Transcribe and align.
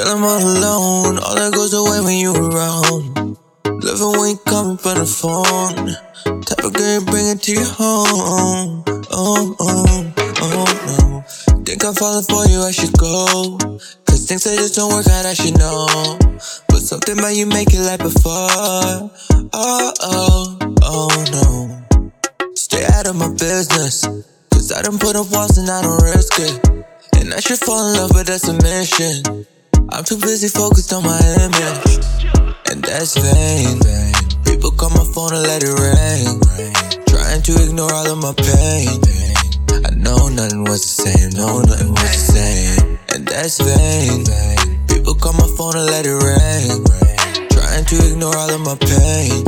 Feeling 0.00 0.22
all 0.24 0.40
alone, 0.40 1.18
all 1.18 1.34
that 1.34 1.52
goes 1.52 1.74
away 1.74 2.00
when 2.00 2.16
you're 2.16 2.32
around. 2.32 3.36
Loving 3.84 4.16
when 4.16 4.30
you 4.32 4.40
coming 4.48 4.78
from 4.80 4.96
the 4.96 5.04
phone. 5.04 5.92
Type 6.40 6.64
of 6.64 6.72
girl 6.72 7.04
bring 7.04 7.28
it 7.28 7.42
to 7.44 7.52
your 7.52 7.68
home. 7.68 8.80
Oh, 9.12 9.54
oh, 9.60 10.12
oh, 10.16 10.68
no. 10.88 11.20
Think 11.68 11.84
I'm 11.84 11.92
falling 11.92 12.24
for 12.24 12.48
you, 12.48 12.64
I 12.64 12.72
should 12.72 12.96
go. 12.96 13.60
Cause 14.08 14.24
things 14.24 14.44
that 14.48 14.56
just 14.56 14.76
don't 14.76 14.88
work 14.88 15.04
out, 15.06 15.26
I 15.26 15.34
should 15.36 15.58
know. 15.60 15.84
But 16.72 16.80
something 16.80 17.18
about 17.18 17.36
you 17.36 17.44
make 17.44 17.68
it 17.68 17.84
like 17.84 18.00
before. 18.00 18.48
Oh, 19.52 19.92
oh, 20.00 20.58
oh, 20.80 21.12
no. 21.28 22.56
Stay 22.56 22.88
out 22.88 23.06
of 23.06 23.16
my 23.16 23.28
business. 23.36 24.08
Cause 24.48 24.72
I 24.72 24.80
don't 24.80 24.98
put 24.98 25.12
up 25.12 25.28
walls 25.28 25.58
and 25.58 25.68
I 25.68 25.82
don't 25.84 26.00
risk 26.00 26.40
it. 26.40 26.56
And 27.20 27.34
I 27.34 27.40
should 27.40 27.58
fall 27.60 27.92
in 27.92 28.00
love, 28.00 28.12
but 28.14 28.24
that's 28.28 28.48
a 28.48 28.56
mission. 28.64 29.44
I'm 29.88 30.04
too 30.04 30.18
busy 30.18 30.48
focused 30.48 30.92
on 30.92 31.02
my 31.04 31.18
image. 31.40 32.04
And 32.70 32.82
that's 32.84 33.16
vain. 33.16 33.80
People 34.44 34.70
call 34.72 34.90
my 34.90 35.04
phone 35.14 35.32
and 35.32 35.42
let 35.42 35.62
it 35.62 35.72
ring. 35.72 36.40
Trying 37.06 37.42
to 37.42 37.52
ignore 37.64 37.92
all 37.92 38.06
of 38.06 38.18
my 38.18 38.34
pain. 38.36 39.00
I 39.84 39.90
know 39.96 40.28
nothing 40.28 40.64
was 40.64 40.82
the 40.84 41.02
same, 41.08 41.30
no, 41.30 41.60
nothing 41.62 41.90
was 41.90 42.12
the 42.12 42.32
same. 42.32 42.98
And 43.14 43.26
that's 43.26 43.58
vain. 43.60 44.24
People 44.88 45.14
call 45.14 45.32
my 45.32 45.48
phone 45.56 45.76
and 45.76 45.86
let 45.86 46.06
it 46.06 46.12
ring. 46.12 46.84
Trying 47.50 47.84
to 47.86 48.12
ignore 48.12 48.36
all 48.36 48.50
of 48.50 48.60
my 48.60 48.76
pain. 48.76 49.44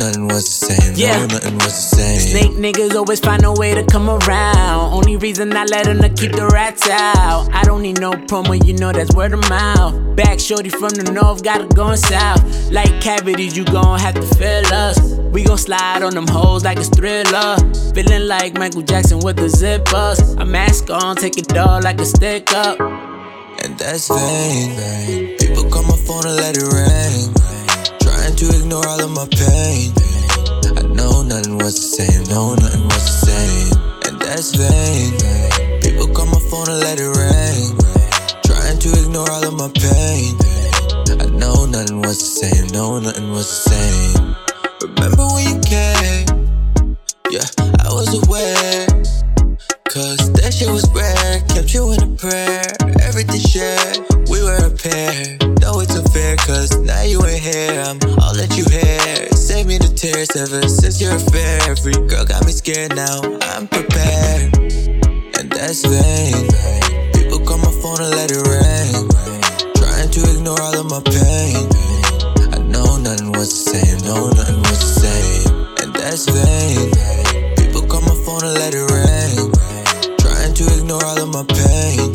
Nothing 0.00 0.28
was 0.28 0.46
the 0.46 0.66
same, 0.72 0.94
Yeah. 0.96 1.18
no, 1.18 1.26
nothing 1.26 1.54
was 1.56 1.74
the 1.76 1.96
same. 1.96 2.20
Snake 2.20 2.52
niggas 2.56 2.94
always 2.96 3.20
find 3.20 3.44
a 3.44 3.52
way 3.52 3.74
to 3.74 3.84
come 3.84 4.08
around. 4.08 4.94
Only 4.94 5.18
reason 5.18 5.54
I 5.54 5.64
let 5.66 5.84
them 5.84 5.98
to 6.00 6.08
keep 6.08 6.32
the 6.32 6.46
rats 6.46 6.88
out. 6.88 7.48
I 7.52 7.64
don't 7.64 7.82
need 7.82 8.00
no 8.00 8.12
promo, 8.12 8.56
you 8.66 8.72
know 8.72 8.92
that's 8.92 9.14
word 9.14 9.34
of 9.34 9.46
mouth. 9.50 9.94
Back 10.16 10.40
shorty 10.40 10.70
from 10.70 10.88
the 11.00 11.12
north, 11.12 11.42
got 11.44 11.60
it 11.60 11.74
going 11.74 11.98
south. 11.98 12.40
Like 12.72 13.00
cavities, 13.02 13.54
you 13.58 13.64
gon' 13.66 13.98
have 14.00 14.14
to 14.14 14.22
fill 14.36 14.64
us. 14.72 14.98
We 15.34 15.44
gon' 15.44 15.58
slide 15.58 16.02
on 16.02 16.14
them 16.14 16.26
hoes 16.26 16.64
like 16.64 16.78
it's 16.78 16.88
thriller. 16.88 17.56
Feeling 17.94 18.26
like 18.26 18.54
Michael 18.54 18.82
Jackson 18.82 19.18
with 19.20 19.36
the 19.36 19.48
zippers. 19.48 20.18
A 20.40 20.46
mask 20.46 20.88
on, 20.88 21.16
take 21.16 21.36
it 21.36 21.54
all 21.58 21.80
like 21.82 22.00
a 22.00 22.06
stick 22.06 22.50
up. 22.54 22.80
And 23.62 23.76
that's 23.78 24.08
vain. 24.08 25.36
People 25.36 25.68
call 25.70 25.82
my 25.82 25.96
phone 26.06 26.24
and 26.24 26.36
let 26.36 26.56
it 26.56 26.62
ring. 26.62 26.89
Of 29.10 29.16
my 29.16 29.26
pain. 29.36 29.92
I 30.76 30.82
know 30.94 31.22
nothing 31.22 31.58
was 31.58 31.74
the 31.74 31.88
same, 31.98 32.24
no, 32.28 32.54
nothing 32.54 32.84
was 32.84 33.04
the 33.06 33.18
same. 33.26 33.70
And 34.06 34.20
that's 34.20 34.54
vain. 34.54 35.16
People 35.82 36.12
call 36.14 36.26
my 36.26 36.40
phone 36.50 36.68
and 36.68 36.80
let 36.80 36.98
it 36.98 37.10
ring. 37.10 37.74
Trying 38.44 38.78
to 38.78 38.90
ignore 39.02 39.30
all 39.30 39.46
of 39.46 39.54
my 39.54 39.70
pain. 39.74 40.36
I 41.18 41.26
know 41.30 41.66
nothing 41.66 42.00
was 42.02 42.18
the 42.18 42.30
same, 42.40 42.66
no, 42.72 42.98
nothing 42.98 43.30
was 43.30 43.48
the 43.48 43.60
same. 43.70 44.36
Remember 44.82 45.26
when 45.34 45.44
you 45.48 45.58
came? 45.64 46.26
Yeah, 47.30 47.46
I 47.82 47.90
was 47.92 48.10
aware. 48.26 48.86
Cause 49.88 50.32
that 50.38 50.54
shit 50.54 50.70
was 50.70 50.86
rare, 50.94 51.42
kept 51.48 51.74
you 51.74 51.92
in 51.92 52.02
a 52.02 52.10
prayer. 52.14 52.62
Everything 53.02 53.40
shared, 53.40 53.98
we 54.30 54.42
were 54.42 54.62
a 54.62 54.70
pair. 54.70 55.36
No, 55.60 55.80
it's 55.80 55.96
unfair, 55.96 56.36
cause 56.36 56.79
tears 60.00 60.34
ever 60.34 60.66
since 60.66 60.98
your 60.98 61.14
affair. 61.14 61.60
Every 61.68 61.92
girl 61.92 62.24
got 62.24 62.46
me 62.46 62.52
scared 62.52 62.96
now, 62.96 63.20
I'm 63.52 63.68
prepared. 63.68 64.56
And 65.36 65.52
that's 65.52 65.84
vain. 65.84 66.48
People 67.12 67.44
call 67.44 67.58
my 67.58 67.70
phone 67.84 68.00
and 68.00 68.08
let 68.16 68.32
it 68.32 68.40
ring. 68.48 69.04
Trying 69.76 70.08
to 70.08 70.20
ignore 70.32 70.56
all 70.62 70.72
of 70.80 70.88
my 70.88 71.02
pain. 71.04 71.68
I 72.48 72.58
know 72.64 72.96
nothing 72.96 73.32
was 73.32 73.52
the 73.52 73.76
same, 73.76 73.98
no, 74.08 74.30
nothing 74.30 74.60
was 74.64 74.80
the 74.80 74.92
same. 75.04 75.84
And 75.84 75.92
that's 75.92 76.24
vain. 76.32 77.56
People 77.60 77.82
call 77.86 78.00
my 78.00 78.16
phone 78.24 78.42
and 78.48 78.56
let 78.56 78.72
it 78.72 78.88
ring. 78.88 79.52
Trying 80.16 80.54
to 80.54 80.64
ignore 80.80 81.04
all 81.04 81.20
of 81.20 81.28
my 81.28 81.44
pain. 81.44 82.08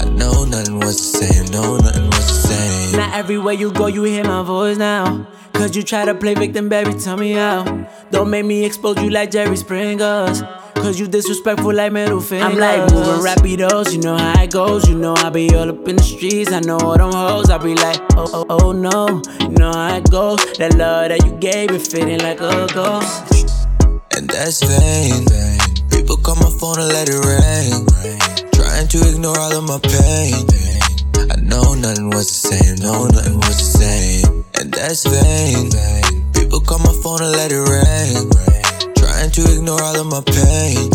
I 0.00 0.08
know 0.08 0.46
nothing 0.46 0.80
was 0.80 0.96
the 0.96 1.18
same, 1.20 1.44
no, 1.52 1.76
nothing 1.76 2.06
was 2.06 2.26
the 2.32 2.48
same. 2.48 2.96
Now 2.96 3.12
everywhere 3.12 3.52
you 3.52 3.72
go, 3.72 3.88
you 3.88 4.04
hear 4.04 4.24
my 4.24 4.42
voice 4.42 4.78
now. 4.78 5.26
Cause 5.54 5.74
you 5.76 5.82
try 5.82 6.04
to 6.04 6.14
play 6.14 6.34
victim, 6.34 6.68
baby, 6.68 6.92
tell 6.94 7.16
me 7.16 7.32
how. 7.32 7.64
Don't 8.10 8.28
make 8.28 8.44
me 8.44 8.64
expose 8.64 9.00
you 9.02 9.10
like 9.10 9.30
Jerry 9.30 9.56
Springers. 9.56 10.42
Cause 10.74 11.00
you 11.00 11.06
disrespectful 11.06 11.72
like 11.72 11.92
middle 11.92 12.20
fingers. 12.20 12.52
I'm 12.52 12.58
like 12.58 12.92
moving 12.92 13.24
rapidos, 13.24 13.92
you 13.92 14.00
know 14.00 14.18
how 14.18 14.42
it 14.42 14.50
goes. 14.50 14.86
You 14.88 14.96
know 14.96 15.14
I 15.16 15.30
be 15.30 15.54
all 15.54 15.70
up 15.70 15.88
in 15.88 15.96
the 15.96 16.02
streets, 16.02 16.52
I 16.52 16.60
know 16.60 16.76
all 16.78 16.98
them 16.98 17.12
hoes. 17.12 17.48
I 17.48 17.56
be 17.58 17.74
like, 17.74 17.98
oh, 18.16 18.28
oh, 18.34 18.46
oh 18.50 18.72
no, 18.72 19.22
you 19.40 19.48
know 19.56 19.72
how 19.72 19.96
it 19.96 20.10
goes. 20.10 20.44
That 20.58 20.74
love 20.76 21.08
that 21.08 21.24
you 21.24 21.32
gave, 21.38 21.70
it 21.70 21.86
fitting 21.86 22.18
like 22.18 22.40
a 22.40 22.66
ghost. 22.74 23.66
And 24.14 24.28
that's 24.28 24.62
vain. 24.62 25.24
People 25.90 26.16
call 26.18 26.36
my 26.36 26.50
phone 26.60 26.78
and 26.78 26.88
let 26.92 27.08
it 27.08 27.16
ring. 27.24 27.86
Trying 28.52 28.88
to 28.88 29.08
ignore 29.08 29.38
all 29.38 29.56
of 29.56 29.64
my 29.64 29.78
pain. 29.80 30.44
I 31.30 31.40
know 31.40 31.74
nothing 31.74 32.10
was 32.10 32.28
the 32.28 32.48
same, 32.52 32.76
no, 32.84 33.06
nothing 33.06 33.36
was 33.36 33.56
the 33.56 33.78
same. 33.78 34.23
That's 34.86 35.06
vain. 35.06 35.70
People 36.34 36.60
call 36.60 36.78
my 36.80 36.92
phone 37.02 37.22
and 37.22 37.32
let 37.32 37.50
it 37.50 37.56
ring. 37.56 38.28
Trying 38.94 39.30
to 39.30 39.56
ignore 39.56 39.80
all 39.80 39.98
of 39.98 40.06
my 40.08 40.20
pain. 40.20 40.90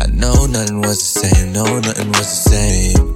I 0.00 0.06
know 0.06 0.46
nothing 0.46 0.80
was 0.80 0.98
the 0.98 1.20
same, 1.20 1.52
no, 1.52 1.62
nothing 1.80 2.08
was 2.08 2.16
the 2.16 2.50
same. 2.50 3.11